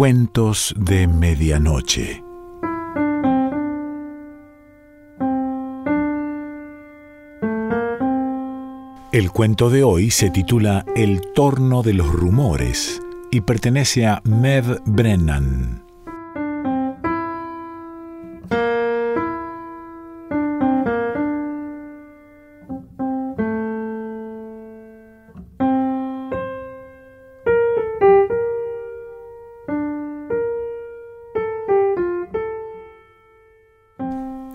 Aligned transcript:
Cuentos 0.00 0.74
de 0.78 1.06
Medianoche. 1.06 2.24
El 9.12 9.30
cuento 9.30 9.68
de 9.68 9.84
hoy 9.84 10.10
se 10.10 10.30
titula 10.30 10.86
El 10.96 11.20
torno 11.34 11.82
de 11.82 11.92
los 11.92 12.10
rumores 12.10 13.02
y 13.30 13.42
pertenece 13.42 14.06
a 14.06 14.22
Mev 14.24 14.80
Brennan. 14.86 15.79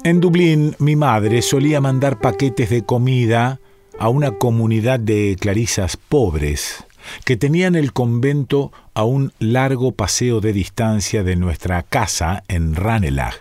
En 0.05 0.21
Dublín, 0.21 0.75
mi 0.77 0.95
madre 0.95 1.41
solía 1.41 1.81
mandar 1.81 2.21
paquetes 2.21 2.69
de 2.69 2.85
comida 2.85 3.59
a 3.97 4.07
una 4.07 4.33
comunidad 4.33 4.99
de 4.99 5.35
clarisas 5.39 5.97
pobres 5.97 6.83
que 7.23 7.37
tenían 7.37 7.73
el 7.73 7.91
convento 7.91 8.71
a 8.93 9.03
un 9.03 9.33
largo 9.39 9.93
paseo 9.93 10.41
de 10.41 10.53
distancia 10.53 11.23
de 11.23 11.35
nuestra 11.35 11.81
casa 11.81 12.43
en 12.47 12.75
Ranelagh. 12.75 13.33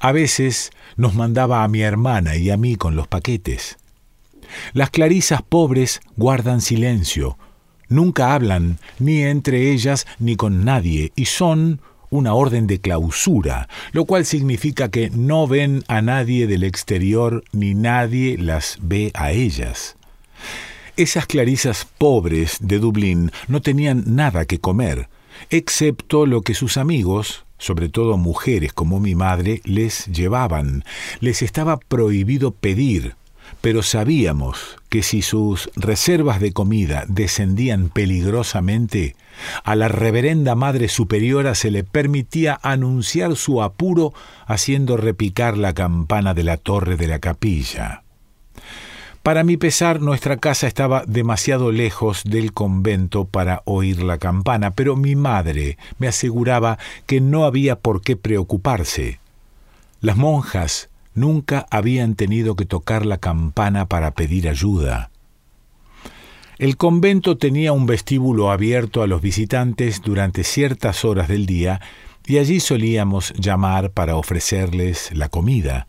A 0.00 0.10
veces 0.10 0.70
nos 0.96 1.14
mandaba 1.14 1.62
a 1.62 1.68
mi 1.68 1.82
hermana 1.82 2.36
y 2.36 2.48
a 2.48 2.56
mí 2.56 2.76
con 2.76 2.96
los 2.96 3.06
paquetes. 3.06 3.76
Las 4.72 4.88
clarisas 4.88 5.42
pobres 5.42 6.00
guardan 6.16 6.62
silencio, 6.62 7.36
nunca 7.90 8.32
hablan 8.32 8.78
ni 8.98 9.20
entre 9.22 9.70
ellas 9.70 10.06
ni 10.18 10.34
con 10.34 10.64
nadie 10.64 11.12
y 11.14 11.26
son 11.26 11.82
una 12.10 12.34
orden 12.34 12.66
de 12.66 12.80
clausura, 12.80 13.68
lo 13.92 14.04
cual 14.04 14.24
significa 14.24 14.90
que 14.90 15.10
no 15.10 15.46
ven 15.46 15.84
a 15.88 16.02
nadie 16.02 16.46
del 16.46 16.64
exterior 16.64 17.44
ni 17.52 17.74
nadie 17.74 18.38
las 18.38 18.78
ve 18.80 19.10
a 19.14 19.32
ellas. 19.32 19.96
Esas 20.96 21.26
clarisas 21.26 21.86
pobres 21.98 22.58
de 22.60 22.78
Dublín 22.78 23.30
no 23.46 23.62
tenían 23.62 24.02
nada 24.06 24.46
que 24.46 24.58
comer, 24.58 25.08
excepto 25.50 26.26
lo 26.26 26.42
que 26.42 26.54
sus 26.54 26.76
amigos, 26.76 27.44
sobre 27.58 27.88
todo 27.88 28.16
mujeres 28.16 28.72
como 28.72 28.98
mi 28.98 29.14
madre, 29.14 29.60
les 29.64 30.06
llevaban. 30.06 30.84
Les 31.20 31.42
estaba 31.42 31.76
prohibido 31.76 32.50
pedir, 32.50 33.14
pero 33.60 33.82
sabíamos 33.82 34.76
que 34.88 35.02
si 35.02 35.22
sus 35.22 35.70
reservas 35.76 36.40
de 36.40 36.52
comida 36.52 37.04
descendían 37.08 37.88
peligrosamente, 37.88 39.16
a 39.64 39.76
la 39.76 39.88
reverenda 39.88 40.54
Madre 40.54 40.88
Superiora 40.88 41.54
se 41.54 41.70
le 41.70 41.84
permitía 41.84 42.58
anunciar 42.62 43.36
su 43.36 43.62
apuro 43.62 44.12
haciendo 44.46 44.96
repicar 44.96 45.56
la 45.56 45.74
campana 45.74 46.34
de 46.34 46.44
la 46.44 46.56
torre 46.56 46.96
de 46.96 47.06
la 47.06 47.18
capilla. 47.18 48.02
Para 49.22 49.44
mi 49.44 49.56
pesar, 49.56 50.00
nuestra 50.00 50.38
casa 50.38 50.66
estaba 50.66 51.04
demasiado 51.06 51.70
lejos 51.70 52.22
del 52.24 52.52
convento 52.52 53.26
para 53.26 53.62
oír 53.66 54.02
la 54.02 54.16
campana, 54.16 54.70
pero 54.70 54.96
mi 54.96 55.16
madre 55.16 55.76
me 55.98 56.08
aseguraba 56.08 56.78
que 57.06 57.20
no 57.20 57.44
había 57.44 57.76
por 57.76 58.00
qué 58.00 58.16
preocuparse. 58.16 59.20
Las 60.00 60.16
monjas 60.16 60.88
nunca 61.18 61.66
habían 61.70 62.14
tenido 62.14 62.56
que 62.56 62.64
tocar 62.64 63.04
la 63.04 63.18
campana 63.18 63.86
para 63.86 64.12
pedir 64.12 64.48
ayuda. 64.48 65.10
El 66.58 66.76
convento 66.76 67.38
tenía 67.38 67.72
un 67.72 67.86
vestíbulo 67.86 68.50
abierto 68.50 69.02
a 69.02 69.06
los 69.06 69.22
visitantes 69.22 70.02
durante 70.02 70.42
ciertas 70.42 71.04
horas 71.04 71.28
del 71.28 71.46
día 71.46 71.80
y 72.26 72.38
allí 72.38 72.60
solíamos 72.60 73.32
llamar 73.34 73.90
para 73.92 74.16
ofrecerles 74.16 75.10
la 75.14 75.28
comida. 75.28 75.86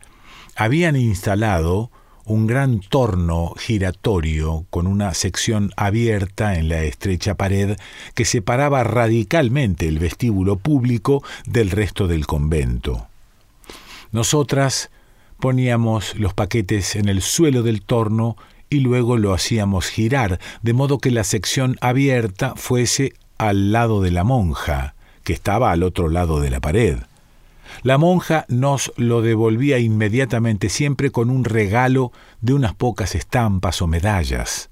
Habían 0.54 0.94
instalado 0.94 1.90
un 2.24 2.46
gran 2.46 2.78
torno 2.78 3.54
giratorio 3.58 4.64
con 4.70 4.86
una 4.86 5.12
sección 5.14 5.72
abierta 5.76 6.56
en 6.56 6.68
la 6.68 6.84
estrecha 6.84 7.34
pared 7.34 7.76
que 8.14 8.24
separaba 8.24 8.84
radicalmente 8.84 9.88
el 9.88 9.98
vestíbulo 9.98 10.56
público 10.56 11.24
del 11.46 11.70
resto 11.70 12.06
del 12.06 12.26
convento. 12.26 13.08
Nosotras 14.12 14.90
poníamos 15.40 16.14
los 16.16 16.34
paquetes 16.34 16.94
en 16.96 17.08
el 17.08 17.22
suelo 17.22 17.62
del 17.62 17.82
torno 17.82 18.36
y 18.68 18.80
luego 18.80 19.16
lo 19.16 19.34
hacíamos 19.34 19.88
girar, 19.88 20.38
de 20.62 20.72
modo 20.72 20.98
que 20.98 21.10
la 21.10 21.24
sección 21.24 21.76
abierta 21.80 22.54
fuese 22.56 23.14
al 23.38 23.72
lado 23.72 24.00
de 24.00 24.12
la 24.12 24.22
monja, 24.22 24.94
que 25.24 25.32
estaba 25.32 25.72
al 25.72 25.82
otro 25.82 26.08
lado 26.08 26.40
de 26.40 26.50
la 26.50 26.60
pared. 26.60 26.98
La 27.82 27.98
monja 27.98 28.44
nos 28.48 28.92
lo 28.96 29.22
devolvía 29.22 29.78
inmediatamente, 29.78 30.68
siempre 30.68 31.10
con 31.10 31.30
un 31.30 31.44
regalo 31.44 32.12
de 32.40 32.54
unas 32.54 32.74
pocas 32.74 33.14
estampas 33.14 33.80
o 33.80 33.86
medallas. 33.86 34.70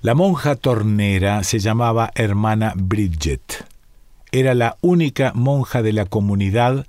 La 0.00 0.14
monja 0.14 0.54
tornera 0.54 1.42
se 1.42 1.58
llamaba 1.58 2.12
hermana 2.14 2.74
Bridget. 2.76 3.64
Era 4.30 4.54
la 4.54 4.76
única 4.80 5.32
monja 5.34 5.82
de 5.82 5.92
la 5.92 6.04
comunidad 6.04 6.86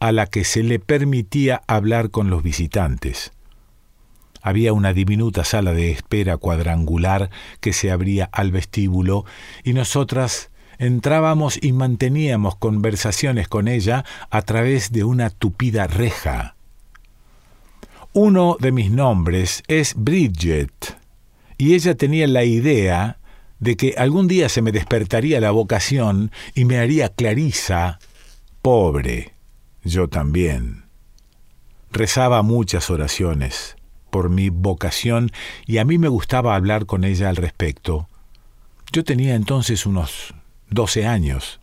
a 0.00 0.12
la 0.12 0.26
que 0.26 0.44
se 0.44 0.62
le 0.62 0.78
permitía 0.78 1.62
hablar 1.66 2.10
con 2.10 2.30
los 2.30 2.42
visitantes. 2.42 3.32
Había 4.42 4.72
una 4.72 4.92
diminuta 4.92 5.44
sala 5.44 5.72
de 5.72 5.90
espera 5.90 6.36
cuadrangular 6.36 7.30
que 7.60 7.72
se 7.72 7.90
abría 7.90 8.28
al 8.32 8.52
vestíbulo 8.52 9.24
y 9.64 9.72
nosotras 9.72 10.50
entrábamos 10.78 11.58
y 11.60 11.72
manteníamos 11.72 12.56
conversaciones 12.56 13.48
con 13.48 13.68
ella 13.68 14.04
a 14.30 14.42
través 14.42 14.92
de 14.92 15.04
una 15.04 15.30
tupida 15.30 15.86
reja. 15.86 16.54
Uno 18.12 18.56
de 18.58 18.72
mis 18.72 18.90
nombres 18.90 19.62
es 19.68 19.94
Bridget, 19.96 20.96
y 21.58 21.74
ella 21.74 21.96
tenía 21.96 22.26
la 22.26 22.44
idea 22.44 23.18
de 23.58 23.76
que 23.76 23.94
algún 23.98 24.28
día 24.28 24.48
se 24.48 24.62
me 24.62 24.72
despertaría 24.72 25.40
la 25.40 25.50
vocación 25.50 26.30
y 26.54 26.64
me 26.64 26.78
haría 26.78 27.08
Clarisa 27.08 27.98
pobre. 28.62 29.37
Yo 29.84 30.08
también. 30.08 30.84
Rezaba 31.90 32.42
muchas 32.42 32.90
oraciones 32.90 33.76
por 34.10 34.30
mi 34.30 34.50
vocación 34.50 35.30
y 35.66 35.78
a 35.78 35.84
mí 35.84 35.98
me 35.98 36.08
gustaba 36.08 36.54
hablar 36.54 36.86
con 36.86 37.04
ella 37.04 37.28
al 37.28 37.36
respecto. 37.36 38.08
Yo 38.92 39.04
tenía 39.04 39.34
entonces 39.34 39.86
unos 39.86 40.34
doce 40.70 41.06
años. 41.06 41.60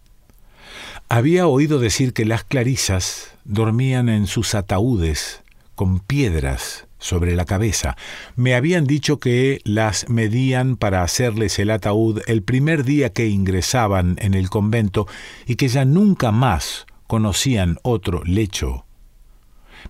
Había 1.09 1.47
oído 1.47 1.79
decir 1.79 2.13
que 2.13 2.25
las 2.25 2.43
clarisas 2.43 3.31
dormían 3.43 4.09
en 4.09 4.27
sus 4.27 4.55
ataúdes 4.55 5.43
con 5.75 5.99
piedras 5.99 6.87
sobre 6.97 7.35
la 7.35 7.45
cabeza. 7.45 7.95
Me 8.35 8.55
habían 8.55 8.87
dicho 8.87 9.19
que 9.19 9.61
las 9.63 10.09
medían 10.09 10.75
para 10.77 11.03
hacerles 11.03 11.59
el 11.59 11.69
ataúd 11.69 12.21
el 12.25 12.41
primer 12.41 12.83
día 12.83 13.11
que 13.11 13.27
ingresaban 13.27 14.15
en 14.19 14.33
el 14.33 14.49
convento 14.49 15.07
y 15.45 15.55
que 15.55 15.67
ya 15.67 15.85
nunca 15.85 16.31
más 16.31 16.87
conocían 17.07 17.77
otro 17.83 18.23
lecho. 18.23 18.85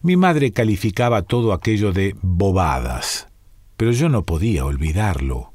Mi 0.02 0.18
madre 0.18 0.52
calificaba 0.52 1.22
todo 1.22 1.54
aquello 1.54 1.94
de 1.94 2.16
bobadas, 2.22 3.28
pero 3.78 3.92
yo 3.92 4.10
no 4.10 4.24
podía 4.24 4.66
olvidarlo. 4.66 5.54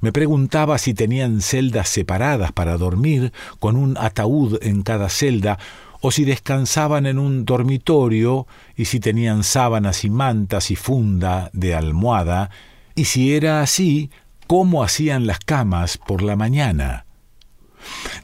Me 0.00 0.12
preguntaba 0.12 0.78
si 0.78 0.92
tenían 0.92 1.40
celdas 1.40 1.88
separadas 1.88 2.52
para 2.52 2.76
dormir, 2.76 3.32
con 3.58 3.76
un 3.76 3.96
ataúd 3.98 4.58
en 4.62 4.82
cada 4.82 5.08
celda, 5.08 5.58
o 6.02 6.10
si 6.10 6.24
descansaban 6.24 7.06
en 7.06 7.18
un 7.18 7.46
dormitorio, 7.46 8.46
y 8.76 8.84
si 8.84 9.00
tenían 9.00 9.42
sábanas 9.42 10.04
y 10.04 10.10
mantas 10.10 10.70
y 10.70 10.76
funda 10.76 11.50
de 11.54 11.74
almohada, 11.74 12.50
y 12.94 13.06
si 13.06 13.34
era 13.34 13.62
así, 13.62 14.10
cómo 14.46 14.84
hacían 14.84 15.26
las 15.26 15.38
camas 15.38 15.96
por 15.98 16.22
la 16.22 16.36
mañana. 16.36 17.05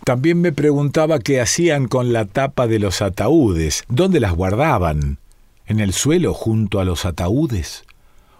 También 0.04 0.40
me 0.40 0.52
preguntaba 0.52 1.18
qué 1.18 1.40
hacían 1.40 1.88
con 1.88 2.12
la 2.12 2.24
tapa 2.24 2.66
de 2.66 2.78
los 2.78 3.02
ataúdes, 3.02 3.84
dónde 3.88 4.20
las 4.20 4.32
guardaban, 4.32 5.18
en 5.66 5.80
el 5.80 5.92
suelo 5.92 6.34
junto 6.34 6.80
a 6.80 6.84
los 6.84 7.04
ataúdes, 7.04 7.84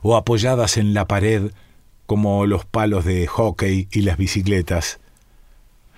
o 0.02 0.16
apoyadas 0.16 0.76
en 0.76 0.94
la 0.94 1.06
pared 1.06 1.50
como 2.06 2.46
los 2.46 2.64
palos 2.64 3.04
de 3.04 3.26
hockey 3.26 3.88
y 3.90 4.02
las 4.02 4.16
bicicletas. 4.16 4.98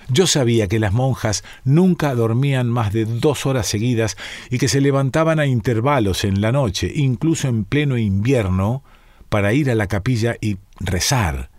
Yo 0.08 0.26
sabía 0.26 0.68
que 0.68 0.78
las 0.78 0.92
monjas 0.92 1.44
nunca 1.64 2.14
dormían 2.14 2.68
más 2.68 2.92
de 2.92 3.06
dos 3.06 3.46
horas 3.46 3.66
seguidas 3.66 4.16
y 4.50 4.58
que 4.58 4.68
se 4.68 4.80
levantaban 4.80 5.40
a 5.40 5.46
intervalos 5.46 6.24
en 6.24 6.40
la 6.40 6.52
noche, 6.52 6.92
incluso 6.94 7.48
en 7.48 7.64
pleno 7.64 7.96
invierno, 7.96 8.82
para 9.30 9.54
ir 9.54 9.70
a 9.70 9.74
la 9.74 9.86
capilla 9.86 10.36
y 10.40 10.58
rezar. 10.78 11.50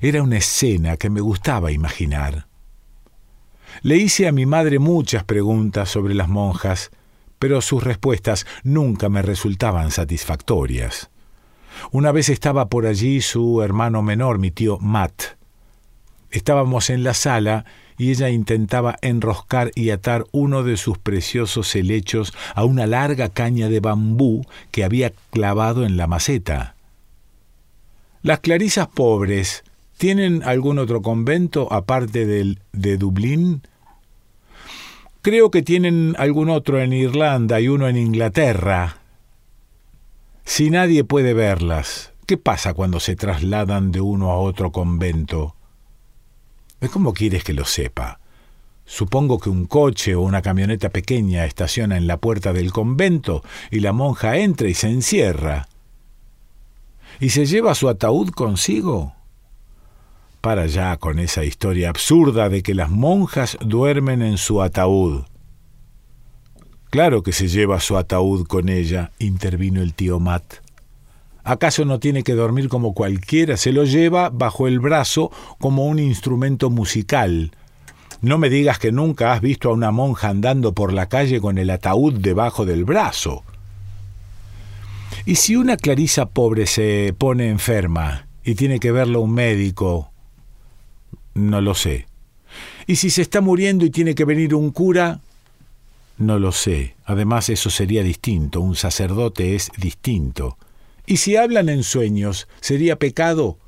Era 0.00 0.22
una 0.22 0.38
escena 0.38 0.96
que 0.96 1.10
me 1.10 1.20
gustaba 1.20 1.72
imaginar. 1.72 2.46
Le 3.82 3.96
hice 3.96 4.28
a 4.28 4.32
mi 4.32 4.46
madre 4.46 4.78
muchas 4.78 5.24
preguntas 5.24 5.88
sobre 5.88 6.14
las 6.14 6.28
monjas, 6.28 6.90
pero 7.38 7.60
sus 7.60 7.82
respuestas 7.82 8.46
nunca 8.62 9.08
me 9.08 9.22
resultaban 9.22 9.90
satisfactorias. 9.90 11.10
Una 11.92 12.12
vez 12.12 12.28
estaba 12.28 12.68
por 12.68 12.86
allí 12.86 13.20
su 13.20 13.62
hermano 13.62 14.02
menor, 14.02 14.38
mi 14.38 14.50
tío 14.50 14.78
Matt. 14.78 15.36
Estábamos 16.30 16.90
en 16.90 17.04
la 17.04 17.14
sala 17.14 17.64
y 17.96 18.10
ella 18.10 18.28
intentaba 18.28 18.96
enroscar 19.00 19.70
y 19.74 19.90
atar 19.90 20.24
uno 20.32 20.62
de 20.62 20.76
sus 20.76 20.98
preciosos 20.98 21.74
helechos 21.74 22.34
a 22.54 22.64
una 22.64 22.86
larga 22.86 23.28
caña 23.28 23.68
de 23.68 23.80
bambú 23.80 24.44
que 24.70 24.84
había 24.84 25.12
clavado 25.30 25.84
en 25.84 25.96
la 25.96 26.06
maceta. 26.06 26.74
Las 28.22 28.40
clarisas 28.40 28.88
pobres 28.88 29.64
¿Tienen 29.98 30.44
algún 30.44 30.78
otro 30.78 31.02
convento 31.02 31.72
aparte 31.72 32.24
del 32.24 32.60
de 32.72 32.98
Dublín? 32.98 33.62
Creo 35.22 35.50
que 35.50 35.62
tienen 35.62 36.14
algún 36.18 36.50
otro 36.50 36.80
en 36.80 36.92
Irlanda 36.92 37.60
y 37.60 37.66
uno 37.66 37.88
en 37.88 37.96
Inglaterra. 37.96 38.98
Si 40.44 40.70
nadie 40.70 41.02
puede 41.02 41.34
verlas, 41.34 42.12
¿qué 42.26 42.36
pasa 42.36 42.74
cuando 42.74 43.00
se 43.00 43.16
trasladan 43.16 43.90
de 43.90 44.00
uno 44.00 44.30
a 44.30 44.38
otro 44.38 44.70
convento? 44.70 45.56
¿Cómo 46.92 47.12
quieres 47.12 47.42
que 47.42 47.52
lo 47.52 47.64
sepa? 47.64 48.20
Supongo 48.84 49.40
que 49.40 49.50
un 49.50 49.66
coche 49.66 50.14
o 50.14 50.20
una 50.20 50.42
camioneta 50.42 50.90
pequeña 50.90 51.44
estaciona 51.44 51.96
en 51.96 52.06
la 52.06 52.18
puerta 52.18 52.52
del 52.52 52.72
convento 52.72 53.42
y 53.72 53.80
la 53.80 53.92
monja 53.92 54.36
entra 54.36 54.68
y 54.68 54.74
se 54.74 54.88
encierra. 54.88 55.66
¿Y 57.18 57.30
se 57.30 57.46
lleva 57.46 57.74
su 57.74 57.88
ataúd 57.88 58.30
consigo? 58.30 59.17
Para 60.40 60.66
ya 60.66 60.96
con 60.98 61.18
esa 61.18 61.44
historia 61.44 61.90
absurda 61.90 62.48
de 62.48 62.62
que 62.62 62.74
las 62.74 62.90
monjas 62.90 63.58
duermen 63.60 64.22
en 64.22 64.38
su 64.38 64.62
ataúd. 64.62 65.24
Claro 66.90 67.22
que 67.22 67.32
se 67.32 67.48
lleva 67.48 67.80
su 67.80 67.96
ataúd 67.96 68.46
con 68.46 68.68
ella, 68.68 69.10
intervino 69.18 69.82
el 69.82 69.94
tío 69.94 70.20
Matt. 70.20 70.62
¿Acaso 71.42 71.84
no 71.84 71.98
tiene 71.98 72.22
que 72.22 72.34
dormir 72.34 72.68
como 72.68 72.94
cualquiera? 72.94 73.56
Se 73.56 73.72
lo 73.72 73.84
lleva 73.84 74.30
bajo 74.30 74.68
el 74.68 74.78
brazo 74.80 75.32
como 75.58 75.86
un 75.86 75.98
instrumento 75.98 76.70
musical. 76.70 77.52
No 78.20 78.38
me 78.38 78.48
digas 78.48 78.78
que 78.78 78.92
nunca 78.92 79.32
has 79.32 79.40
visto 79.40 79.70
a 79.70 79.72
una 79.72 79.90
monja 79.90 80.28
andando 80.28 80.72
por 80.72 80.92
la 80.92 81.08
calle 81.08 81.40
con 81.40 81.58
el 81.58 81.70
ataúd 81.70 82.14
debajo 82.14 82.64
del 82.64 82.84
brazo. 82.84 83.42
¿Y 85.26 85.34
si 85.34 85.56
una 85.56 85.76
Clarisa 85.76 86.26
pobre 86.26 86.66
se 86.66 87.14
pone 87.16 87.48
enferma 87.48 88.28
y 88.44 88.54
tiene 88.54 88.78
que 88.78 88.92
verlo 88.92 89.20
un 89.20 89.34
médico 89.34 90.12
no 91.34 91.60
lo 91.60 91.74
sé. 91.74 92.06
¿Y 92.86 92.96
si 92.96 93.10
se 93.10 93.22
está 93.22 93.40
muriendo 93.40 93.84
y 93.84 93.90
tiene 93.90 94.14
que 94.14 94.24
venir 94.24 94.54
un 94.54 94.70
cura? 94.70 95.20
No 96.16 96.38
lo 96.38 96.52
sé. 96.52 96.96
Además 97.04 97.48
eso 97.48 97.70
sería 97.70 98.02
distinto. 98.02 98.60
Un 98.60 98.76
sacerdote 98.76 99.54
es 99.54 99.70
distinto. 99.76 100.58
¿Y 101.06 101.18
si 101.18 101.36
hablan 101.36 101.68
en 101.68 101.84
sueños, 101.84 102.48
sería 102.60 102.98
pecado? 102.98 103.58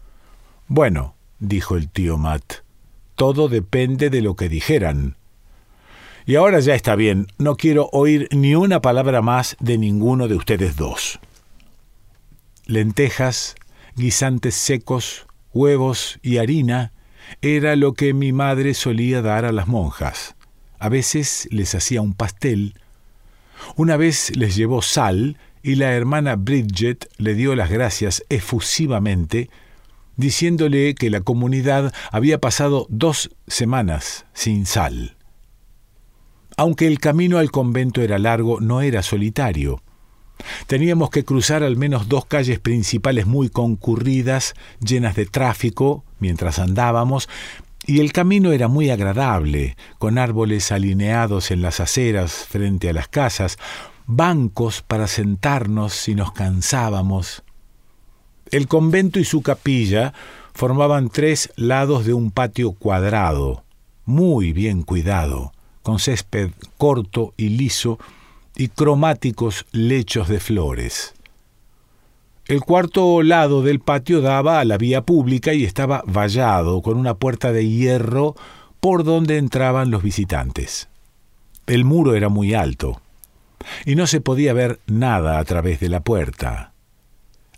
Bueno, 0.68 1.14
dijo 1.38 1.76
el 1.76 1.88
tío 1.88 2.18
Matt, 2.18 2.62
todo 3.14 3.48
depende 3.48 4.10
de 4.10 4.20
lo 4.20 4.36
que 4.36 4.48
dijeran. 4.48 5.16
Y 6.26 6.36
ahora 6.36 6.60
ya 6.60 6.74
está 6.74 6.96
bien, 6.96 7.26
no 7.38 7.56
quiero 7.56 7.88
oír 7.92 8.28
ni 8.30 8.54
una 8.54 8.80
palabra 8.80 9.22
más 9.22 9.56
de 9.58 9.78
ninguno 9.78 10.28
de 10.28 10.36
ustedes 10.36 10.76
dos. 10.76 11.18
Lentejas, 12.66 13.56
guisantes 13.96 14.54
secos, 14.54 15.26
huevos 15.52 16.18
y 16.22 16.36
harina 16.38 16.92
era 17.42 17.76
lo 17.76 17.94
que 17.94 18.14
mi 18.14 18.32
madre 18.32 18.74
solía 18.74 19.22
dar 19.22 19.44
a 19.44 19.52
las 19.52 19.68
monjas. 19.68 20.34
A 20.78 20.88
veces 20.88 21.48
les 21.50 21.74
hacía 21.74 22.00
un 22.00 22.14
pastel. 22.14 22.74
Una 23.76 23.96
vez 23.96 24.34
les 24.36 24.56
llevó 24.56 24.82
sal 24.82 25.36
y 25.62 25.74
la 25.74 25.92
hermana 25.92 26.36
Bridget 26.36 27.08
le 27.18 27.34
dio 27.34 27.54
las 27.54 27.70
gracias 27.70 28.24
efusivamente, 28.28 29.50
diciéndole 30.16 30.94
que 30.94 31.10
la 31.10 31.20
comunidad 31.20 31.92
había 32.10 32.40
pasado 32.40 32.86
dos 32.88 33.30
semanas 33.46 34.26
sin 34.32 34.66
sal. 34.66 35.16
Aunque 36.56 36.86
el 36.86 36.98
camino 36.98 37.38
al 37.38 37.50
convento 37.50 38.02
era 38.02 38.18
largo, 38.18 38.60
no 38.60 38.80
era 38.82 39.02
solitario. 39.02 39.82
Teníamos 40.66 41.10
que 41.10 41.24
cruzar 41.24 41.62
al 41.62 41.76
menos 41.76 42.08
dos 42.08 42.26
calles 42.26 42.58
principales 42.58 43.26
muy 43.26 43.48
concurridas, 43.48 44.54
llenas 44.84 45.16
de 45.16 45.26
tráfico, 45.26 46.04
mientras 46.18 46.58
andábamos, 46.58 47.28
y 47.86 48.00
el 48.00 48.12
camino 48.12 48.52
era 48.52 48.68
muy 48.68 48.90
agradable, 48.90 49.76
con 49.98 50.18
árboles 50.18 50.70
alineados 50.70 51.50
en 51.50 51.62
las 51.62 51.80
aceras 51.80 52.32
frente 52.32 52.90
a 52.90 52.92
las 52.92 53.08
casas, 53.08 53.58
bancos 54.06 54.82
para 54.82 55.06
sentarnos 55.06 55.94
si 55.94 56.14
nos 56.14 56.32
cansábamos. 56.32 57.42
El 58.50 58.68
convento 58.68 59.18
y 59.18 59.24
su 59.24 59.42
capilla 59.42 60.12
formaban 60.52 61.08
tres 61.08 61.52
lados 61.56 62.04
de 62.04 62.12
un 62.12 62.30
patio 62.30 62.72
cuadrado, 62.72 63.64
muy 64.04 64.52
bien 64.52 64.82
cuidado, 64.82 65.52
con 65.82 65.98
césped 65.98 66.50
corto 66.76 67.32
y 67.36 67.50
liso, 67.50 67.98
y 68.56 68.68
cromáticos 68.68 69.66
lechos 69.72 70.28
de 70.28 70.40
flores. 70.40 71.14
El 72.46 72.62
cuarto 72.62 73.22
lado 73.22 73.62
del 73.62 73.80
patio 73.80 74.20
daba 74.20 74.60
a 74.60 74.64
la 74.64 74.76
vía 74.76 75.02
pública 75.02 75.54
y 75.54 75.64
estaba 75.64 76.02
vallado 76.06 76.82
con 76.82 76.98
una 76.98 77.14
puerta 77.14 77.52
de 77.52 77.68
hierro 77.68 78.34
por 78.80 79.04
donde 79.04 79.38
entraban 79.38 79.90
los 79.90 80.02
visitantes. 80.02 80.88
El 81.66 81.84
muro 81.84 82.14
era 82.14 82.28
muy 82.28 82.54
alto 82.54 83.00
y 83.84 83.94
no 83.94 84.06
se 84.06 84.20
podía 84.20 84.52
ver 84.52 84.80
nada 84.86 85.38
a 85.38 85.44
través 85.44 85.80
de 85.80 85.88
la 85.88 86.00
puerta. 86.00 86.72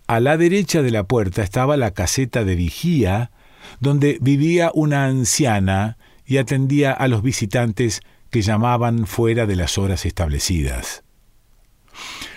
A 0.06 0.20
la 0.20 0.36
derecha 0.36 0.82
de 0.82 0.90
la 0.90 1.04
puerta 1.04 1.42
estaba 1.42 1.76
la 1.76 1.92
caseta 1.92 2.44
de 2.44 2.56
vigía, 2.56 3.30
donde 3.80 4.18
vivía 4.20 4.70
una 4.74 5.06
anciana 5.06 5.96
y 6.26 6.36
atendía 6.36 6.92
a 6.92 7.08
los 7.08 7.22
visitantes 7.22 8.02
que 8.32 8.42
llamaban 8.42 9.06
fuera 9.06 9.46
de 9.46 9.54
las 9.54 9.78
horas 9.78 10.06
establecidas. 10.06 11.04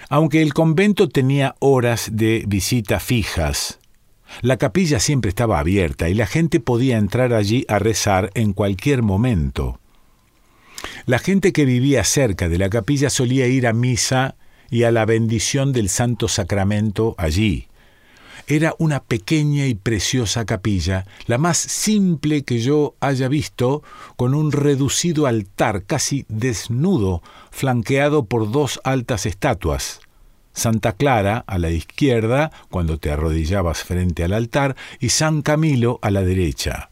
Aunque 0.09 0.43
el 0.43 0.53
convento 0.53 1.09
tenía 1.09 1.55
horas 1.59 2.09
de 2.11 2.43
visita 2.47 2.99
fijas, 2.99 3.79
la 4.41 4.57
capilla 4.57 4.99
siempre 4.99 5.29
estaba 5.29 5.57
abierta 5.57 6.09
y 6.09 6.13
la 6.13 6.27
gente 6.27 6.59
podía 6.59 6.97
entrar 6.97 7.33
allí 7.33 7.65
a 7.69 7.79
rezar 7.79 8.29
en 8.35 8.51
cualquier 8.51 9.01
momento. 9.03 9.79
La 11.05 11.17
gente 11.17 11.53
que 11.53 11.63
vivía 11.63 12.03
cerca 12.03 12.49
de 12.49 12.57
la 12.57 12.69
capilla 12.69 13.09
solía 13.09 13.47
ir 13.47 13.65
a 13.65 13.73
misa 13.73 14.35
y 14.69 14.83
a 14.83 14.91
la 14.91 15.05
bendición 15.05 15.71
del 15.71 15.87
Santo 15.87 16.27
Sacramento 16.27 17.15
allí. 17.17 17.67
Era 18.47 18.75
una 18.77 19.01
pequeña 19.01 19.65
y 19.65 19.73
preciosa 19.73 20.45
capilla, 20.45 21.07
la 21.25 21.39
más 21.39 21.57
simple 21.57 22.43
que 22.43 22.59
yo 22.59 22.93
haya 22.99 23.27
visto, 23.27 23.81
con 24.17 24.35
un 24.35 24.51
reducido 24.51 25.25
altar 25.25 25.83
casi 25.83 26.25
desnudo, 26.29 27.23
flanqueado 27.49 28.25
por 28.25 28.51
dos 28.51 28.79
altas 28.83 29.25
estatuas. 29.25 30.01
Santa 30.53 30.91
Clara 30.91 31.43
a 31.47 31.57
la 31.57 31.71
izquierda, 31.71 32.51
cuando 32.69 32.99
te 32.99 33.09
arrodillabas 33.09 33.83
frente 33.83 34.23
al 34.23 34.33
altar, 34.33 34.75
y 34.99 35.09
San 35.09 35.41
Camilo 35.41 35.97
a 36.03 36.11
la 36.11 36.21
derecha. 36.21 36.91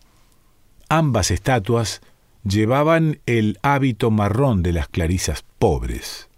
Ambas 0.89 1.29
estatuas 1.29 2.01
llevaban 2.43 3.19
el 3.27 3.59
hábito 3.61 4.09
marrón 4.09 4.63
de 4.63 4.73
las 4.73 4.87
clarisas 4.87 5.45
pobres. 5.59 6.29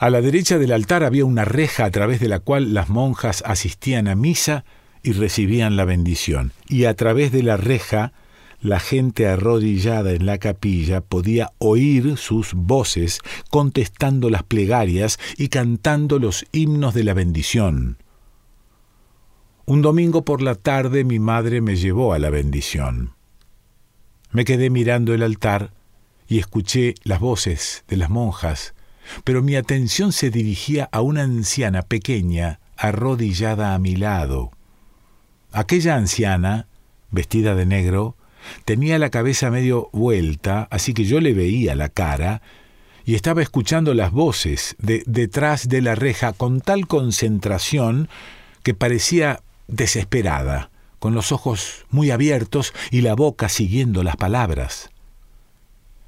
A 0.00 0.08
la 0.08 0.22
derecha 0.22 0.58
del 0.58 0.72
altar 0.72 1.04
había 1.04 1.26
una 1.26 1.44
reja 1.44 1.84
a 1.84 1.90
través 1.90 2.20
de 2.20 2.28
la 2.28 2.38
cual 2.38 2.72
las 2.72 2.88
monjas 2.88 3.42
asistían 3.44 4.08
a 4.08 4.14
misa 4.14 4.64
y 5.02 5.12
recibían 5.12 5.76
la 5.76 5.84
bendición, 5.84 6.52
y 6.66 6.86
a 6.86 6.94
través 6.94 7.32
de 7.32 7.42
la 7.42 7.58
reja 7.58 8.14
la 8.62 8.80
gente 8.80 9.28
arrodillada 9.28 10.12
en 10.12 10.24
la 10.24 10.38
capilla 10.38 11.02
podía 11.02 11.52
oír 11.58 12.16
sus 12.16 12.54
voces 12.54 13.18
contestando 13.50 14.30
las 14.30 14.42
plegarias 14.42 15.18
y 15.36 15.48
cantando 15.48 16.18
los 16.18 16.46
himnos 16.50 16.94
de 16.94 17.04
la 17.04 17.12
bendición. 17.12 17.98
Un 19.66 19.82
domingo 19.82 20.24
por 20.24 20.40
la 20.40 20.54
tarde 20.54 21.04
mi 21.04 21.18
madre 21.18 21.60
me 21.60 21.76
llevó 21.76 22.14
a 22.14 22.18
la 22.18 22.30
bendición. 22.30 23.12
Me 24.30 24.46
quedé 24.46 24.70
mirando 24.70 25.12
el 25.12 25.22
altar 25.22 25.74
y 26.26 26.38
escuché 26.38 26.94
las 27.02 27.20
voces 27.20 27.84
de 27.86 27.98
las 27.98 28.08
monjas 28.08 28.72
pero 29.24 29.42
mi 29.42 29.56
atención 29.56 30.12
se 30.12 30.30
dirigía 30.30 30.88
a 30.92 31.00
una 31.00 31.22
anciana 31.22 31.82
pequeña 31.82 32.60
arrodillada 32.76 33.74
a 33.74 33.78
mi 33.78 33.96
lado. 33.96 34.50
Aquella 35.52 35.96
anciana, 35.96 36.66
vestida 37.10 37.54
de 37.54 37.66
negro, 37.66 38.16
tenía 38.64 38.98
la 38.98 39.10
cabeza 39.10 39.50
medio 39.50 39.90
vuelta, 39.92 40.68
así 40.70 40.94
que 40.94 41.04
yo 41.04 41.20
le 41.20 41.34
veía 41.34 41.74
la 41.74 41.88
cara, 41.88 42.42
y 43.04 43.14
estaba 43.14 43.42
escuchando 43.42 43.94
las 43.94 44.12
voces 44.12 44.76
de 44.78 45.02
detrás 45.06 45.68
de 45.68 45.82
la 45.82 45.94
reja 45.94 46.32
con 46.32 46.60
tal 46.60 46.86
concentración 46.86 48.08
que 48.62 48.74
parecía 48.74 49.42
desesperada, 49.68 50.70
con 50.98 51.14
los 51.14 51.32
ojos 51.32 51.86
muy 51.90 52.10
abiertos 52.10 52.72
y 52.90 53.00
la 53.00 53.14
boca 53.14 53.48
siguiendo 53.48 54.02
las 54.02 54.16
palabras. 54.16 54.90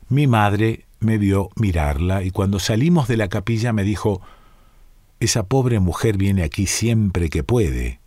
Mi 0.09 0.26
madre 0.26 0.85
me 1.02 1.18
vio 1.18 1.50
mirarla 1.56 2.23
y 2.23 2.30
cuando 2.30 2.59
salimos 2.59 3.09
de 3.09 3.16
la 3.16 3.28
capilla 3.28 3.73
me 3.73 3.85
dijo, 3.85 4.21
Esa 5.21 5.44
pobre 5.44 5.80
mujer 5.80 6.16
viene 6.16 6.42
aquí 6.42 6.66
siempre 6.66 7.28
que 7.28 7.44
puede. 7.44 8.00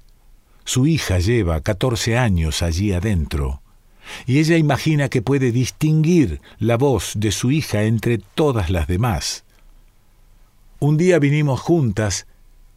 Su 0.63 0.87
hija 0.87 1.19
lleva 1.19 1.61
catorce 1.61 2.17
años 2.17 2.61
allí 2.61 2.91
adentro. 2.93 3.61
y 4.27 4.39
ella 4.39 4.57
imagina 4.57 5.09
que 5.09 5.23
puede 5.23 5.51
distinguir 5.51 6.39
la 6.59 6.77
voz 6.77 7.13
de 7.15 7.31
su 7.31 7.51
hija 7.51 7.83
entre 7.83 8.19
todas 8.19 8.69
las 8.69 8.87
demás. 8.87 9.43
Un 10.79 10.97
día 10.97 11.17
vinimos 11.19 11.59
juntas 11.59 12.27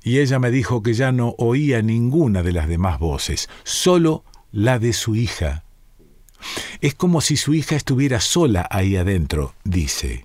y 0.03 0.21
ella 0.21 0.39
me 0.39 0.51
dijo 0.51 0.83
que 0.83 0.95
ya 0.95 1.13
no 1.13 1.35
oía 1.37 1.83
ninguna 1.83 2.43
de 2.43 2.53
las 2.53 2.69
demás 2.69 2.99
voces, 2.99 3.49
solo 3.65 4.25
la 4.53 4.79
de 4.79 4.93
su 4.93 5.17
hija. 5.17 5.65
Es 6.81 6.95
como 6.95 7.21
si 7.21 7.37
su 7.37 7.55
hija 7.55 7.75
estuviera 7.75 8.21
sola 8.21 8.67
ahí 8.71 8.97
adentro, 8.97 9.55
dice. 9.65 10.23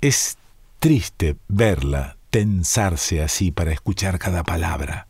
Es 0.00 0.36
triste 0.78 1.36
verla 1.48 2.16
tensarse 2.30 3.22
así 3.22 3.50
para 3.50 3.72
escuchar 3.72 4.18
cada 4.18 4.44
palabra. 4.44 5.08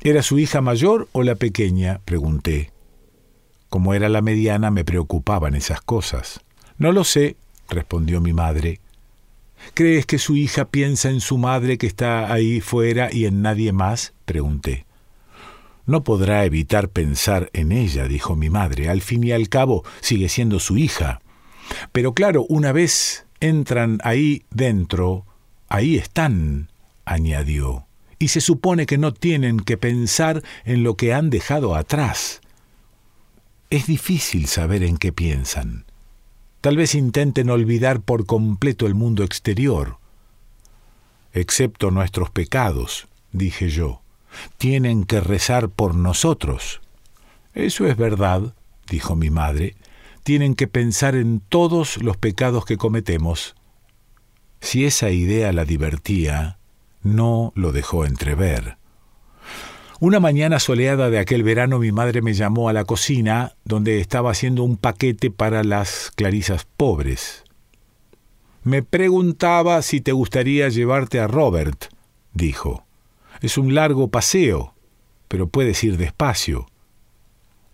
¿Era 0.00 0.22
su 0.22 0.38
hija 0.38 0.60
mayor 0.60 1.08
o 1.12 1.22
la 1.22 1.36
pequeña? 1.36 2.00
pregunté. 2.04 2.72
Como 3.68 3.94
era 3.94 4.08
la 4.08 4.20
mediana 4.20 4.70
me 4.70 4.84
preocupaban 4.84 5.54
esas 5.54 5.80
cosas. 5.80 6.40
No 6.76 6.90
lo 6.92 7.04
sé, 7.04 7.36
respondió 7.68 8.20
mi 8.20 8.32
madre. 8.32 8.80
¿Crees 9.74 10.06
que 10.06 10.18
su 10.18 10.36
hija 10.36 10.64
piensa 10.66 11.08
en 11.08 11.20
su 11.20 11.38
madre 11.38 11.78
que 11.78 11.86
está 11.86 12.32
ahí 12.32 12.60
fuera 12.60 13.12
y 13.12 13.26
en 13.26 13.42
nadie 13.42 13.72
más? 13.72 14.12
pregunté. 14.24 14.86
No 15.84 16.04
podrá 16.04 16.44
evitar 16.44 16.90
pensar 16.90 17.50
en 17.52 17.72
ella, 17.72 18.06
dijo 18.06 18.36
mi 18.36 18.50
madre. 18.50 18.88
Al 18.88 19.00
fin 19.00 19.24
y 19.24 19.32
al 19.32 19.48
cabo 19.48 19.84
sigue 20.00 20.28
siendo 20.28 20.60
su 20.60 20.76
hija. 20.76 21.20
Pero 21.92 22.14
claro, 22.14 22.44
una 22.48 22.72
vez 22.72 23.26
entran 23.40 23.98
ahí 24.04 24.44
dentro, 24.50 25.26
ahí 25.68 25.96
están, 25.96 26.70
añadió. 27.04 27.86
Y 28.18 28.28
se 28.28 28.40
supone 28.40 28.86
que 28.86 28.98
no 28.98 29.12
tienen 29.12 29.58
que 29.58 29.76
pensar 29.76 30.42
en 30.64 30.84
lo 30.84 30.96
que 30.96 31.12
han 31.12 31.30
dejado 31.30 31.74
atrás. 31.74 32.40
Es 33.70 33.86
difícil 33.86 34.46
saber 34.46 34.84
en 34.84 34.96
qué 34.96 35.12
piensan. 35.12 35.86
Tal 36.60 36.76
vez 36.76 36.94
intenten 36.94 37.50
olvidar 37.50 38.00
por 38.00 38.26
completo 38.26 38.86
el 38.86 38.94
mundo 38.94 39.24
exterior. 39.24 39.98
Excepto 41.32 41.90
nuestros 41.90 42.30
pecados, 42.30 43.08
dije 43.32 43.68
yo. 43.68 44.01
Tienen 44.58 45.04
que 45.04 45.20
rezar 45.20 45.68
por 45.68 45.94
nosotros. 45.94 46.80
Eso 47.54 47.86
es 47.86 47.96
verdad, 47.96 48.54
dijo 48.88 49.16
mi 49.16 49.30
madre. 49.30 49.76
Tienen 50.22 50.54
que 50.54 50.68
pensar 50.68 51.14
en 51.14 51.40
todos 51.40 52.02
los 52.02 52.16
pecados 52.16 52.64
que 52.64 52.76
cometemos. 52.76 53.54
Si 54.60 54.84
esa 54.84 55.10
idea 55.10 55.52
la 55.52 55.64
divertía, 55.64 56.58
no 57.02 57.52
lo 57.56 57.72
dejó 57.72 58.04
entrever. 58.04 58.76
Una 59.98 60.18
mañana 60.18 60.58
soleada 60.58 61.10
de 61.10 61.18
aquel 61.18 61.42
verano 61.42 61.78
mi 61.78 61.92
madre 61.92 62.22
me 62.22 62.32
llamó 62.32 62.68
a 62.68 62.72
la 62.72 62.84
cocina 62.84 63.54
donde 63.64 64.00
estaba 64.00 64.32
haciendo 64.32 64.64
un 64.64 64.76
paquete 64.76 65.30
para 65.30 65.62
las 65.62 66.10
clarisas 66.16 66.66
pobres. 66.76 67.44
Me 68.64 68.82
preguntaba 68.82 69.80
si 69.82 70.00
te 70.00 70.12
gustaría 70.12 70.68
llevarte 70.68 71.20
a 71.20 71.26
Robert, 71.26 71.86
dijo. 72.32 72.84
Es 73.42 73.58
un 73.58 73.74
largo 73.74 74.08
paseo, 74.08 74.72
pero 75.26 75.48
puedes 75.48 75.82
ir 75.82 75.96
despacio. 75.96 76.68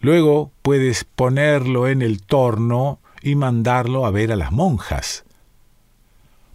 Luego 0.01 0.51
puedes 0.63 1.05
ponerlo 1.05 1.89
en 1.89 2.01
el 2.01 2.23
torno 2.23 3.01
y 3.21 3.35
mandarlo 3.35 4.07
a 4.07 4.11
ver 4.11 4.33
a 4.33 4.37
las 4.37 4.51
monjas. 4.51 5.25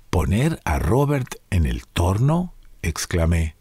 ¿Poner 0.10 0.60
a 0.66 0.80
Robert 0.80 1.36
en 1.52 1.68
el 1.68 1.86
torno? 1.86 2.54
exclamé. 2.82 3.56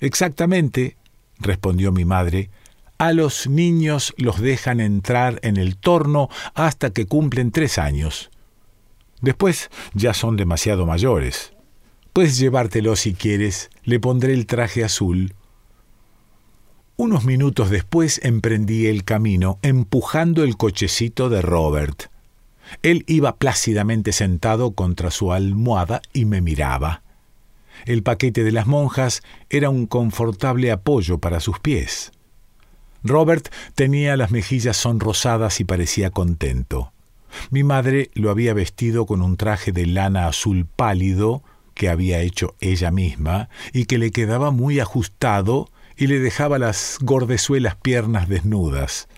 Exactamente, 0.00 0.96
respondió 1.38 1.92
mi 1.92 2.04
madre, 2.04 2.50
a 2.98 3.12
los 3.12 3.46
niños 3.46 4.12
los 4.16 4.40
dejan 4.40 4.80
entrar 4.80 5.38
en 5.42 5.56
el 5.56 5.76
torno 5.76 6.28
hasta 6.54 6.90
que 6.90 7.06
cumplen 7.06 7.52
tres 7.52 7.78
años. 7.78 8.30
Después 9.20 9.70
ya 9.94 10.14
son 10.14 10.36
demasiado 10.36 10.84
mayores. 10.84 11.53
Puedes 12.14 12.38
llevártelo 12.38 12.94
si 12.94 13.12
quieres, 13.12 13.70
le 13.82 13.98
pondré 13.98 14.34
el 14.34 14.46
traje 14.46 14.84
azul. 14.84 15.34
Unos 16.96 17.24
minutos 17.24 17.70
después 17.70 18.20
emprendí 18.22 18.86
el 18.86 19.02
camino, 19.02 19.58
empujando 19.62 20.44
el 20.44 20.56
cochecito 20.56 21.28
de 21.28 21.42
Robert. 21.42 22.04
Él 22.84 23.02
iba 23.08 23.34
plácidamente 23.34 24.12
sentado 24.12 24.74
contra 24.74 25.10
su 25.10 25.32
almohada 25.32 26.02
y 26.12 26.24
me 26.24 26.40
miraba. 26.40 27.02
El 27.84 28.04
paquete 28.04 28.44
de 28.44 28.52
las 28.52 28.68
monjas 28.68 29.22
era 29.50 29.68
un 29.68 29.86
confortable 29.86 30.70
apoyo 30.70 31.18
para 31.18 31.40
sus 31.40 31.58
pies. 31.58 32.12
Robert 33.02 33.52
tenía 33.74 34.16
las 34.16 34.30
mejillas 34.30 34.76
sonrosadas 34.76 35.58
y 35.58 35.64
parecía 35.64 36.10
contento. 36.10 36.92
Mi 37.50 37.64
madre 37.64 38.12
lo 38.14 38.30
había 38.30 38.54
vestido 38.54 39.04
con 39.04 39.20
un 39.20 39.36
traje 39.36 39.72
de 39.72 39.86
lana 39.86 40.28
azul 40.28 40.64
pálido 40.64 41.42
que 41.74 41.88
había 41.88 42.20
hecho 42.20 42.54
ella 42.60 42.90
misma 42.90 43.48
y 43.72 43.84
que 43.84 43.98
le 43.98 44.10
quedaba 44.10 44.50
muy 44.50 44.80
ajustado 44.80 45.68
y 45.96 46.06
le 46.06 46.18
dejaba 46.18 46.58
las 46.58 46.98
gordezuelas 47.00 47.76
piernas 47.76 48.28
desnudas. 48.28 49.08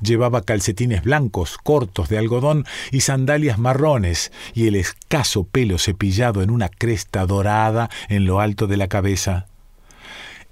Llevaba 0.00 0.42
calcetines 0.42 1.02
blancos, 1.02 1.58
cortos 1.62 2.08
de 2.08 2.18
algodón 2.18 2.64
y 2.92 3.00
sandalias 3.00 3.58
marrones, 3.58 4.30
y 4.54 4.68
el 4.68 4.76
escaso 4.76 5.44
pelo 5.44 5.78
cepillado 5.78 6.42
en 6.42 6.50
una 6.50 6.68
cresta 6.68 7.26
dorada 7.26 7.90
en 8.08 8.24
lo 8.24 8.40
alto 8.40 8.68
de 8.68 8.76
la 8.76 8.86
cabeza. 8.86 9.46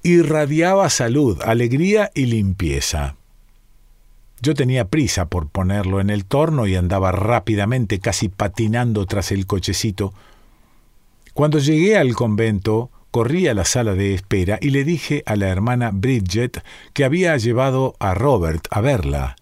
Irradiaba 0.02 0.90
salud, 0.90 1.40
alegría 1.42 2.10
y 2.14 2.26
limpieza. 2.26 3.16
Yo 4.42 4.54
tenía 4.54 4.88
prisa 4.88 5.26
por 5.26 5.48
ponerlo 5.48 6.00
en 6.00 6.10
el 6.10 6.24
torno 6.24 6.66
y 6.66 6.76
andaba 6.76 7.10
rápidamente, 7.12 8.00
casi 8.00 8.28
patinando 8.28 9.06
tras 9.06 9.32
el 9.32 9.46
cochecito. 9.46 10.12
Cuando 11.36 11.58
llegué 11.58 11.98
al 11.98 12.14
convento, 12.14 12.90
corrí 13.10 13.46
a 13.46 13.52
la 13.52 13.66
sala 13.66 13.94
de 13.94 14.14
espera 14.14 14.58
y 14.58 14.70
le 14.70 14.84
dije 14.84 15.22
a 15.26 15.36
la 15.36 15.48
hermana 15.48 15.90
Bridget 15.92 16.64
que 16.94 17.04
había 17.04 17.36
llevado 17.36 17.94
a 17.98 18.14
Robert 18.14 18.66
a 18.70 18.80
verla. 18.80 19.36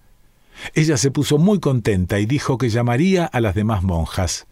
Ella 0.75 0.97
se 0.97 1.13
puso 1.13 1.39
muy 1.39 1.61
contenta 1.61 2.19
y 2.19 2.27
dijo 2.27 2.59
que 2.59 2.69
llamaría 2.69 3.27
a 3.27 3.41
las 3.41 3.55
demás 3.55 3.85
monjas. 3.85 4.49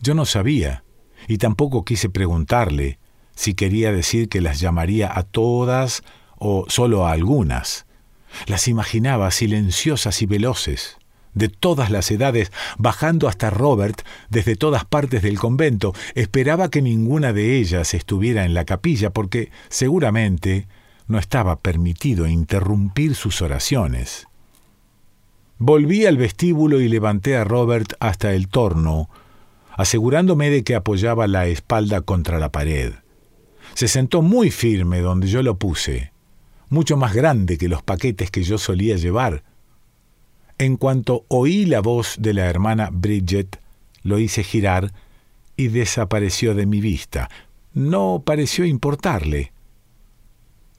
Yo 0.00 0.12
no 0.12 0.26
sabía, 0.26 0.84
y 1.28 1.38
tampoco 1.38 1.86
quise 1.86 2.10
preguntarle 2.10 2.98
si 3.34 3.54
quería 3.54 3.90
decir 3.90 4.28
que 4.28 4.42
las 4.42 4.60
llamaría 4.60 5.10
a 5.18 5.22
todas 5.22 6.02
o 6.36 6.66
solo 6.68 7.06
a 7.06 7.12
algunas. 7.12 7.86
Las 8.44 8.68
imaginaba 8.68 9.30
silenciosas 9.30 10.20
y 10.20 10.26
veloces 10.26 10.99
de 11.34 11.48
todas 11.48 11.90
las 11.90 12.10
edades, 12.10 12.52
bajando 12.78 13.28
hasta 13.28 13.50
Robert 13.50 14.02
desde 14.28 14.56
todas 14.56 14.84
partes 14.84 15.22
del 15.22 15.38
convento. 15.38 15.94
Esperaba 16.14 16.70
que 16.70 16.82
ninguna 16.82 17.32
de 17.32 17.56
ellas 17.56 17.94
estuviera 17.94 18.44
en 18.44 18.54
la 18.54 18.64
capilla, 18.64 19.10
porque 19.10 19.50
seguramente 19.68 20.66
no 21.06 21.18
estaba 21.18 21.56
permitido 21.56 22.26
interrumpir 22.26 23.14
sus 23.14 23.42
oraciones. 23.42 24.26
Volví 25.58 26.06
al 26.06 26.16
vestíbulo 26.16 26.80
y 26.80 26.88
levanté 26.88 27.36
a 27.36 27.44
Robert 27.44 27.92
hasta 28.00 28.32
el 28.32 28.48
torno, 28.48 29.10
asegurándome 29.76 30.50
de 30.50 30.64
que 30.64 30.74
apoyaba 30.74 31.26
la 31.26 31.46
espalda 31.46 32.00
contra 32.00 32.38
la 32.38 32.50
pared. 32.50 32.94
Se 33.74 33.88
sentó 33.88 34.22
muy 34.22 34.50
firme 34.50 35.00
donde 35.00 35.26
yo 35.26 35.42
lo 35.42 35.58
puse, 35.58 36.12
mucho 36.70 36.96
más 36.96 37.12
grande 37.12 37.58
que 37.58 37.68
los 37.68 37.82
paquetes 37.82 38.30
que 38.30 38.42
yo 38.42 38.56
solía 38.56 38.96
llevar, 38.96 39.42
en 40.60 40.76
cuanto 40.76 41.24
oí 41.28 41.64
la 41.64 41.80
voz 41.80 42.16
de 42.18 42.34
la 42.34 42.44
hermana 42.44 42.90
Bridget, 42.92 43.58
lo 44.02 44.18
hice 44.18 44.44
girar 44.44 44.92
y 45.56 45.68
desapareció 45.68 46.54
de 46.54 46.66
mi 46.66 46.82
vista. 46.82 47.30
No 47.72 48.22
pareció 48.26 48.66
importarle. 48.66 49.54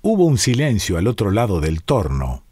Hubo 0.04 0.26
un 0.26 0.38
silencio 0.38 1.00
al 1.00 1.08
otro 1.08 1.32
lado 1.32 1.62
del 1.62 1.82
torno. 1.82 2.44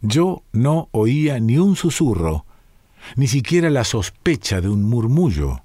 Yo 0.00 0.42
no 0.50 0.88
oía 0.90 1.38
ni 1.38 1.56
un 1.56 1.76
susurro, 1.76 2.46
ni 3.14 3.28
siquiera 3.28 3.70
la 3.70 3.84
sospecha 3.84 4.60
de 4.60 4.68
un 4.68 4.82
murmullo. 4.82 5.62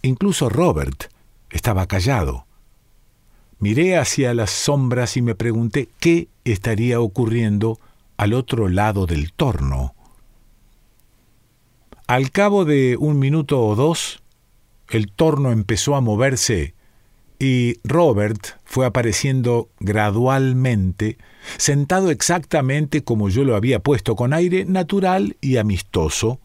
Incluso 0.00 0.48
Robert 0.48 1.12
estaba 1.50 1.86
callado. 1.86 2.46
Miré 3.58 3.98
hacia 3.98 4.32
las 4.32 4.48
sombras 4.50 5.18
y 5.18 5.20
me 5.20 5.34
pregunté 5.34 5.90
qué 6.00 6.28
estaría 6.46 7.00
ocurriendo 7.00 7.78
al 8.16 8.34
otro 8.34 8.68
lado 8.68 9.06
del 9.06 9.32
torno. 9.32 9.94
Al 12.06 12.30
cabo 12.30 12.64
de 12.64 12.96
un 12.98 13.18
minuto 13.18 13.64
o 13.64 13.74
dos, 13.74 14.22
el 14.90 15.10
torno 15.10 15.52
empezó 15.52 15.96
a 15.96 16.02
moverse 16.02 16.74
y 17.38 17.78
Robert 17.82 18.60
fue 18.64 18.86
apareciendo 18.86 19.70
gradualmente, 19.80 21.18
sentado 21.56 22.10
exactamente 22.10 23.02
como 23.02 23.28
yo 23.28 23.44
lo 23.44 23.56
había 23.56 23.80
puesto, 23.80 24.16
con 24.16 24.32
aire 24.32 24.64
natural 24.66 25.36
y 25.40 25.56
amistoso. 25.56 26.40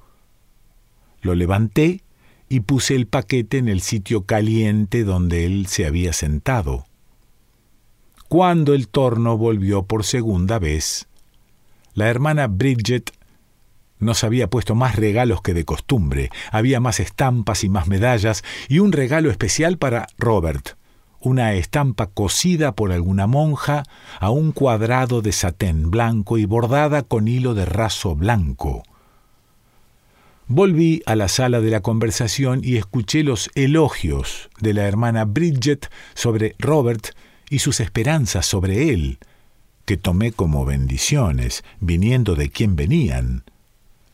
Lo 1.22 1.36
levanté 1.36 2.04
y 2.48 2.62
puse 2.62 2.96
el 2.96 3.06
paquete 3.06 3.58
en 3.58 3.68
el 3.68 3.82
sitio 3.82 4.24
caliente 4.26 5.04
donde 5.04 5.46
él 5.46 5.68
se 5.68 5.86
había 5.86 6.14
sentado. 6.14 6.86
Cuando 8.30 8.74
el 8.74 8.88
torno 8.88 9.38
volvió 9.38 9.84
por 9.84 10.06
segunda 10.06 10.60
vez, 10.60 11.09
La 12.00 12.08
hermana 12.08 12.48
Bridget 12.48 13.12
nos 14.00 14.24
había 14.24 14.50
puesto 14.50 14.74
más 14.74 14.96
regalos 14.96 15.42
que 15.42 15.54
de 15.54 15.66
costumbre, 15.66 16.30
había 16.50 16.80
más 16.80 17.02
estampas 17.02 17.66
y 17.66 17.70
más 17.70 17.90
medallas, 17.90 18.42
y 18.70 18.80
un 18.80 18.94
regalo 18.94 19.30
especial 19.30 19.78
para 19.78 20.08
Robert, 20.18 20.78
una 21.20 21.56
estampa 21.56 22.08
cosida 22.08 22.74
por 22.74 22.94
alguna 22.94 23.28
monja 23.28 23.84
a 24.22 24.30
un 24.30 24.54
cuadrado 24.54 25.22
de 25.22 25.34
satén 25.34 25.92
blanco 25.92 26.38
y 26.38 26.46
bordada 26.46 27.04
con 27.04 27.28
hilo 27.28 27.54
de 27.54 27.66
raso 27.66 28.16
blanco. 28.16 28.84
Volví 30.48 31.04
a 31.06 31.18
la 31.18 31.28
sala 31.28 31.60
de 31.60 31.70
la 31.70 31.82
conversación 31.82 32.62
y 32.64 32.78
escuché 32.78 33.24
los 33.24 33.52
elogios 33.56 34.50
de 34.62 34.74
la 34.74 34.88
hermana 34.88 35.26
Bridget 35.26 35.92
sobre 36.14 36.56
Robert 36.60 37.10
y 37.50 37.60
sus 37.60 37.82
esperanzas 37.82 38.46
sobre 38.46 38.94
él, 38.94 39.20
que 39.90 39.98
tomé 39.98 40.32
como 40.32 40.66
bendiciones, 40.66 41.64
viniendo 41.80 42.36
de 42.36 42.52
quien 42.52 42.76
venían. 42.76 43.44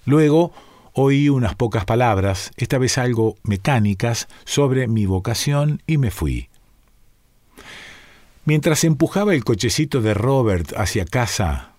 Luego 0.06 0.54
oí 0.94 1.28
unas 1.28 1.54
pocas 1.56 1.84
palabras, 1.84 2.52
esta 2.56 2.78
vez 2.78 2.98
algo 2.98 3.36
mecánicas, 3.44 4.30
sobre 4.46 4.88
mi 4.88 5.06
vocación 5.06 5.84
y 5.86 5.98
me 5.98 6.12
fui. 6.12 6.48
Mientras 8.46 8.86
empujaba 8.86 9.34
el 9.34 9.44
cochecito 9.44 10.00
de 10.00 10.14
Robert 10.14 10.72
hacia 10.78 11.04
casa, 11.04 11.74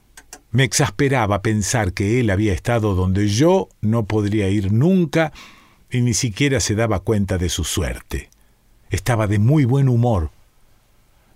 me 0.50 0.64
exasperaba 0.64 1.40
pensar 1.40 1.94
que 1.94 2.20
él 2.20 2.28
había 2.28 2.52
estado 2.52 2.94
donde 2.94 3.28
yo 3.28 3.70
no 3.80 4.04
podría 4.04 4.50
ir 4.50 4.72
nunca 4.72 5.32
y 5.90 6.02
ni 6.02 6.12
siquiera 6.12 6.60
se 6.60 6.74
daba 6.74 7.00
cuenta 7.00 7.38
de 7.38 7.48
su 7.48 7.64
suerte. 7.64 8.28
Estaba 8.90 9.26
de 9.26 9.38
muy 9.38 9.64
buen 9.64 9.88
humor. 9.88 10.32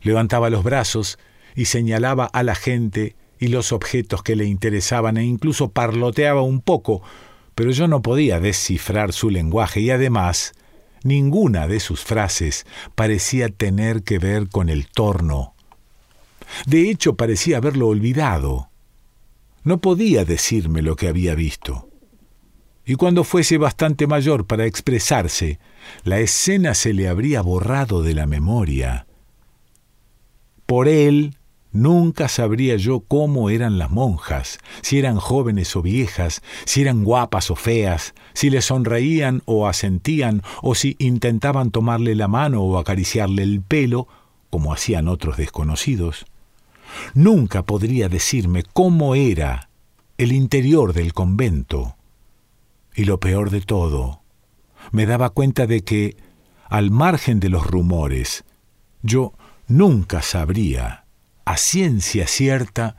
Levantaba 0.02 0.50
los 0.50 0.62
brazos 0.62 1.18
y 1.54 1.66
señalaba 1.66 2.26
a 2.26 2.42
la 2.42 2.54
gente 2.54 3.16
y 3.38 3.48
los 3.48 3.72
objetos 3.72 4.22
que 4.22 4.36
le 4.36 4.44
interesaban 4.44 5.16
e 5.16 5.24
incluso 5.24 5.70
parloteaba 5.70 6.42
un 6.42 6.60
poco, 6.60 7.02
pero 7.54 7.70
yo 7.70 7.88
no 7.88 8.02
podía 8.02 8.38
descifrar 8.38 9.12
su 9.12 9.30
lenguaje 9.30 9.80
y 9.80 9.90
además 9.90 10.52
ninguna 11.02 11.66
de 11.66 11.80
sus 11.80 12.04
frases 12.04 12.66
parecía 12.94 13.48
tener 13.48 14.02
que 14.02 14.18
ver 14.18 14.48
con 14.48 14.68
el 14.68 14.88
torno. 14.88 15.54
De 16.66 16.90
hecho, 16.90 17.16
parecía 17.16 17.58
haberlo 17.58 17.88
olvidado. 17.88 18.70
No 19.62 19.80
podía 19.80 20.24
decirme 20.24 20.82
lo 20.82 20.96
que 20.96 21.08
había 21.08 21.34
visto. 21.34 21.88
Y 22.84 22.96
cuando 22.96 23.24
fuese 23.24 23.56
bastante 23.56 24.06
mayor 24.06 24.46
para 24.46 24.66
expresarse, 24.66 25.58
la 26.02 26.18
escena 26.18 26.74
se 26.74 26.92
le 26.92 27.08
habría 27.08 27.40
borrado 27.40 28.02
de 28.02 28.14
la 28.14 28.26
memoria. 28.26 29.06
Por 30.66 30.88
él 30.88 31.36
Nunca 31.72 32.26
sabría 32.28 32.76
yo 32.76 33.00
cómo 33.00 33.48
eran 33.48 33.78
las 33.78 33.90
monjas, 33.90 34.58
si 34.82 34.98
eran 34.98 35.16
jóvenes 35.16 35.76
o 35.76 35.82
viejas, 35.82 36.42
si 36.64 36.82
eran 36.82 37.04
guapas 37.04 37.50
o 37.52 37.56
feas, 37.56 38.12
si 38.34 38.50
le 38.50 38.60
sonreían 38.60 39.42
o 39.44 39.68
asentían, 39.68 40.42
o 40.62 40.74
si 40.74 40.96
intentaban 40.98 41.70
tomarle 41.70 42.16
la 42.16 42.26
mano 42.26 42.62
o 42.62 42.76
acariciarle 42.76 43.44
el 43.44 43.62
pelo, 43.62 44.08
como 44.50 44.72
hacían 44.72 45.06
otros 45.06 45.36
desconocidos. 45.36 46.26
Nunca 47.14 47.62
podría 47.62 48.08
decirme 48.08 48.64
cómo 48.64 49.14
era 49.14 49.70
el 50.18 50.32
interior 50.32 50.92
del 50.92 51.12
convento. 51.12 51.96
Y 52.96 53.04
lo 53.04 53.20
peor 53.20 53.50
de 53.50 53.60
todo, 53.60 54.22
me 54.90 55.06
daba 55.06 55.30
cuenta 55.30 55.68
de 55.68 55.84
que, 55.84 56.16
al 56.68 56.90
margen 56.90 57.38
de 57.38 57.48
los 57.48 57.64
rumores, 57.64 58.44
yo 59.02 59.34
nunca 59.68 60.20
sabría 60.20 60.99
a 61.50 61.56
ciencia 61.56 62.28
cierta 62.28 62.94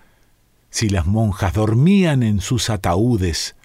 si 0.70 0.90
las 0.90 1.06
monjas 1.06 1.54
dormían 1.54 2.22
en 2.22 2.42
sus 2.42 2.70
ataúdes 2.70 3.56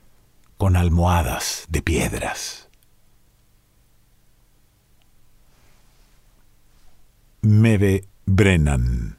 con 0.58 0.76
almohadas 0.76 1.64
de 1.68 1.82
piedras. 1.82 2.68
Meve 7.42 8.04
Brennan 8.26 9.18